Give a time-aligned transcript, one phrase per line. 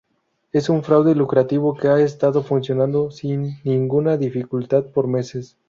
[0.51, 5.59] Es un fraude lucrativo que ha estado funcionando sin ninguna dificultad por meses.